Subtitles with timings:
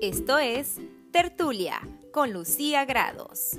[0.00, 0.76] Esto es
[1.10, 1.80] Tertulia
[2.12, 3.58] con Lucía Grados.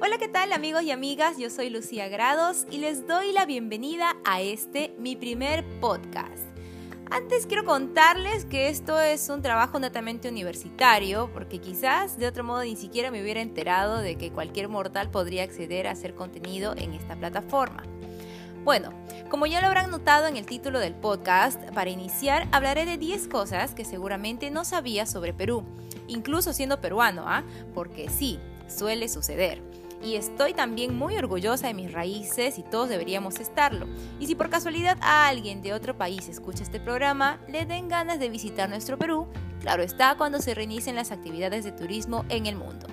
[0.00, 1.36] Hola, ¿qué tal amigos y amigas?
[1.36, 6.51] Yo soy Lucía Grados y les doy la bienvenida a este, mi primer podcast.
[7.14, 12.62] Antes quiero contarles que esto es un trabajo netamente universitario, porque quizás de otro modo
[12.62, 16.94] ni siquiera me hubiera enterado de que cualquier mortal podría acceder a hacer contenido en
[16.94, 17.82] esta plataforma.
[18.64, 18.94] Bueno,
[19.28, 23.28] como ya lo habrán notado en el título del podcast, para iniciar hablaré de 10
[23.28, 25.64] cosas que seguramente no sabía sobre Perú,
[26.08, 27.44] incluso siendo peruano, ¿ah?
[27.74, 28.38] Porque sí,
[28.68, 29.71] suele suceder
[30.02, 33.86] y estoy también muy orgullosa de mis raíces y todos deberíamos estarlo.
[34.18, 38.18] Y si por casualidad a alguien de otro país escucha este programa, le den ganas
[38.18, 39.28] de visitar nuestro Perú,
[39.60, 42.86] claro está cuando se reinicien las actividades de turismo en el mundo.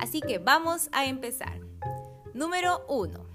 [0.00, 1.60] Así que vamos a empezar.
[2.32, 3.27] Número 1.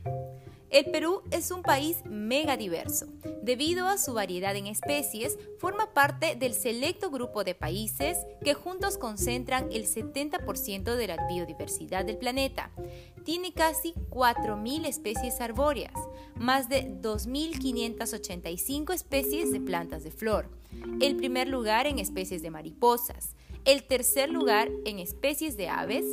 [0.74, 3.06] El Perú es un país mega diverso.
[3.44, 8.98] Debido a su variedad en especies, forma parte del selecto grupo de países que juntos
[8.98, 12.72] concentran el 70% de la biodiversidad del planeta.
[13.24, 15.94] Tiene casi 4.000 especies arbóreas,
[16.38, 20.50] más de 2.585 especies de plantas de flor,
[21.00, 23.36] el primer lugar en especies de mariposas,
[23.66, 26.06] el tercer lugar en especies de aves,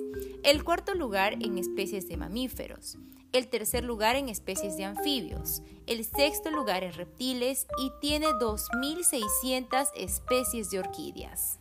[0.43, 2.99] el cuarto lugar en especies de mamíferos,
[3.33, 9.89] el tercer lugar en especies de anfibios, el sexto lugar en reptiles y tiene 2.600
[9.97, 11.59] especies de orquídeas.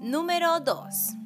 [0.00, 1.23] Número 2.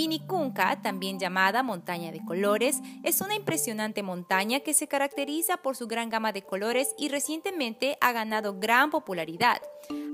[0.00, 5.88] Vinicunca, también llamada montaña de colores, es una impresionante montaña que se caracteriza por su
[5.88, 9.60] gran gama de colores y recientemente ha ganado gran popularidad.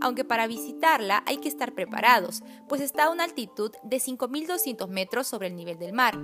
[0.00, 5.28] Aunque para visitarla hay que estar preparados, pues está a una altitud de 5.200 metros
[5.28, 6.18] sobre el nivel del mar.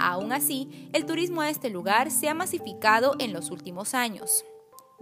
[0.00, 4.44] Aún así, el turismo a este lugar se ha masificado en los últimos años.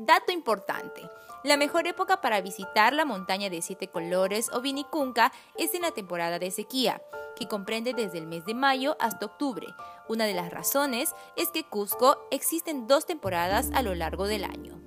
[0.05, 1.09] Dato importante.
[1.45, 5.93] La mejor época para visitar la montaña de siete colores o Vinicunca es en la
[5.93, 7.01] temporada de sequía,
[7.37, 9.69] que comprende desde el mes de mayo hasta octubre.
[10.09, 14.81] Una de las razones es que Cusco existen dos temporadas a lo largo del año.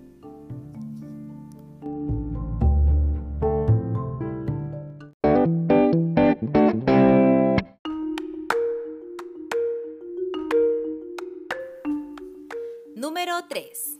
[12.96, 13.95] Número 3.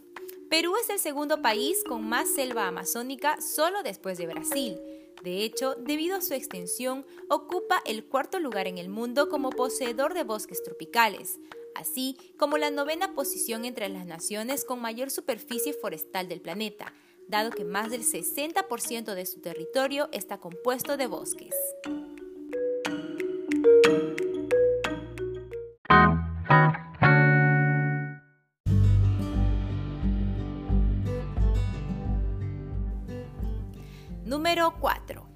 [0.56, 4.80] Perú es el segundo país con más selva amazónica solo después de Brasil.
[5.22, 10.14] De hecho, debido a su extensión, ocupa el cuarto lugar en el mundo como poseedor
[10.14, 11.42] de bosques tropicales,
[11.76, 16.94] así como la novena posición entre las naciones con mayor superficie forestal del planeta,
[17.28, 21.54] dado que más del 60% de su territorio está compuesto de bosques.
[34.56, 35.28] Número 4.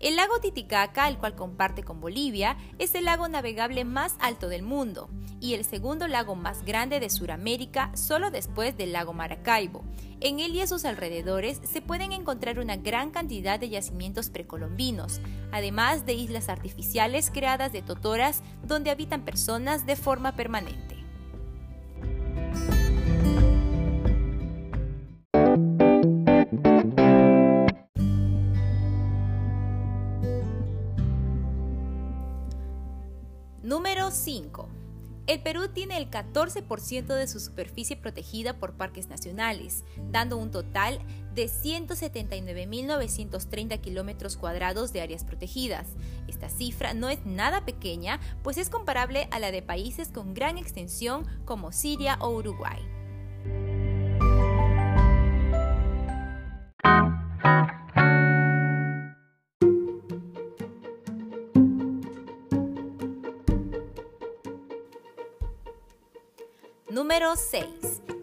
[0.00, 4.62] El lago Titicaca, el cual comparte con Bolivia, es el lago navegable más alto del
[4.62, 5.08] mundo
[5.40, 9.82] y el segundo lago más grande de Sudamérica solo después del lago Maracaibo.
[10.20, 15.22] En él y sus alrededores se pueden encontrar una gran cantidad de yacimientos precolombinos,
[15.52, 20.95] además de islas artificiales creadas de totoras donde habitan personas de forma permanente.
[33.66, 34.68] Número 5.
[35.26, 39.82] El Perú tiene el 14% de su superficie protegida por parques nacionales,
[40.12, 41.00] dando un total
[41.34, 45.88] de 179.930 kilómetros cuadrados de áreas protegidas.
[46.28, 50.58] Esta cifra no es nada pequeña, pues es comparable a la de países con gran
[50.58, 52.95] extensión como Siria o Uruguay.
[66.88, 67.66] Número 6.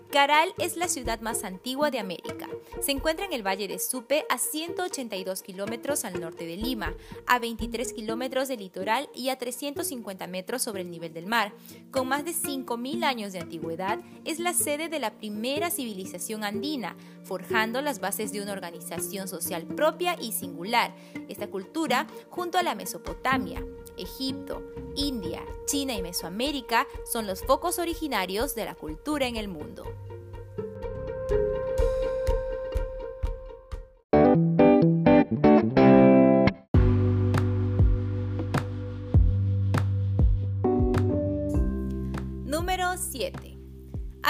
[0.10, 2.48] Caral es la ciudad más antigua de América.
[2.82, 6.94] Se encuentra en el Valle de Supe a 182 kilómetros al norte de Lima,
[7.28, 11.52] a 23 kilómetros del litoral y a 350 metros sobre el nivel del mar.
[11.92, 16.96] Con más de 5.000 años de antigüedad, es la sede de la primera civilización andina,
[17.24, 20.96] forjando las bases de una organización social propia y singular.
[21.28, 23.62] Esta cultura, junto a la Mesopotamia,
[23.98, 24.62] Egipto,
[24.96, 29.86] India, China y Mesoamérica, son los focos originarios de la cultura en el mundo.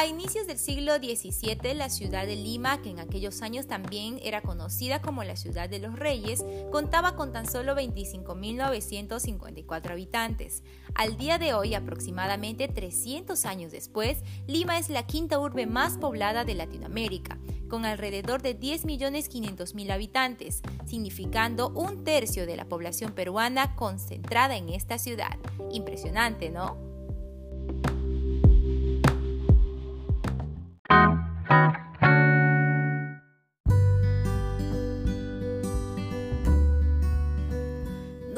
[0.04, 4.42] A inicios del siglo XVII, la ciudad de Lima, que en aquellos años también era
[4.42, 10.62] conocida como la ciudad de los reyes, contaba con tan solo 25.954 habitantes.
[10.94, 16.44] Al día de hoy, aproximadamente 300 años después, Lima es la quinta urbe más poblada
[16.44, 17.38] de Latinoamérica,
[17.70, 24.98] con alrededor de 10.500.000 habitantes, significando un tercio de la población peruana concentrada en esta
[24.98, 25.40] ciudad.
[25.72, 26.83] Impresionante, ¿no?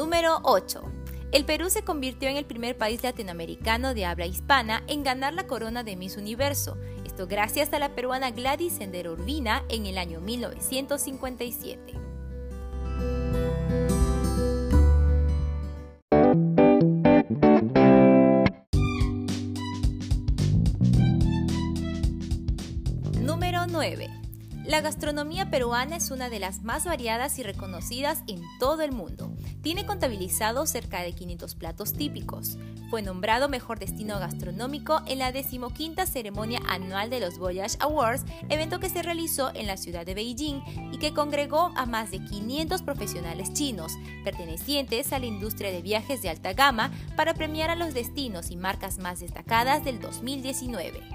[0.05, 0.83] Número 8.
[1.31, 5.47] El Perú se convirtió en el primer país latinoamericano de habla hispana en ganar la
[5.47, 10.21] corona de Miss Universo, esto gracias a la peruana Gladys Sendero Urbina en el año
[10.21, 11.93] 1957.
[23.23, 24.14] Número 9.
[24.67, 29.31] La gastronomía peruana es una de las más variadas y reconocidas en todo el mundo.
[29.61, 32.57] Tiene contabilizado cerca de 500 platos típicos.
[32.89, 38.79] Fue nombrado mejor destino gastronómico en la decimoquinta ceremonia anual de los Voyage Awards, evento
[38.79, 42.81] que se realizó en la ciudad de Beijing y que congregó a más de 500
[42.81, 43.91] profesionales chinos,
[44.23, 48.57] pertenecientes a la industria de viajes de alta gama, para premiar a los destinos y
[48.57, 51.14] marcas más destacadas del 2019.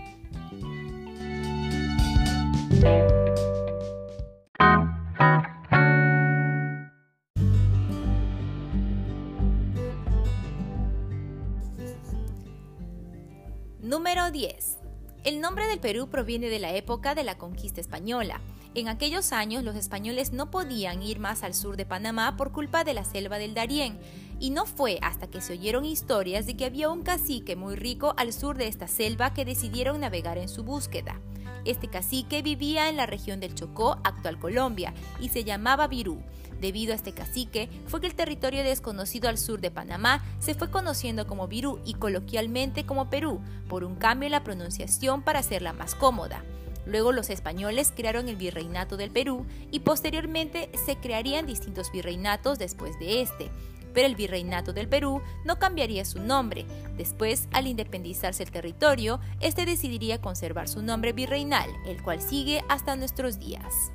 [13.90, 14.78] Número 10.
[15.24, 18.40] El nombre del Perú proviene de la época de la conquista española.
[18.76, 22.84] En aquellos años los españoles no podían ir más al sur de Panamá por culpa
[22.84, 23.98] de la selva del Darién,
[24.38, 28.14] y no fue hasta que se oyeron historias de que había un cacique muy rico
[28.16, 31.20] al sur de esta selva que decidieron navegar en su búsqueda.
[31.64, 36.22] Este cacique vivía en la región del Chocó, actual Colombia, y se llamaba Virú.
[36.60, 40.70] Debido a este cacique, fue que el territorio desconocido al sur de Panamá se fue
[40.70, 45.72] conociendo como Virú y coloquialmente como Perú, por un cambio en la pronunciación para hacerla
[45.72, 46.42] más cómoda.
[46.86, 52.98] Luego los españoles crearon el virreinato del Perú y posteriormente se crearían distintos virreinatos después
[52.98, 53.50] de este.
[53.92, 56.66] Pero el virreinato del Perú no cambiaría su nombre.
[56.96, 62.96] Después, al independizarse el territorio, este decidiría conservar su nombre virreinal, el cual sigue hasta
[62.96, 63.92] nuestros días.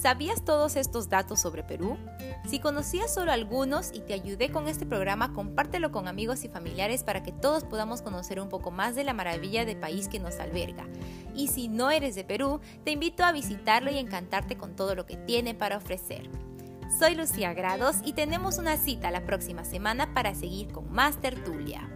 [0.00, 1.98] ¿Sabías todos estos datos sobre Perú?
[2.48, 7.02] Si conocías solo algunos y te ayudé con este programa, compártelo con amigos y familiares
[7.02, 10.38] para que todos podamos conocer un poco más de la maravilla del país que nos
[10.38, 10.86] alberga.
[11.34, 15.04] Y si no eres de Perú, te invito a visitarlo y encantarte con todo lo
[15.04, 16.30] que tiene para ofrecer.
[17.00, 21.90] Soy Lucía Grados y tenemos una cita la próxima semana para seguir con más tertulia.